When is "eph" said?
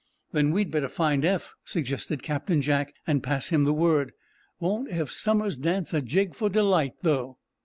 1.23-1.53, 4.89-5.11